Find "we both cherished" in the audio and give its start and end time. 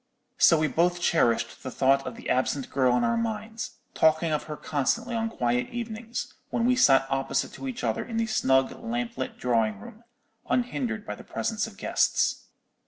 0.57-1.61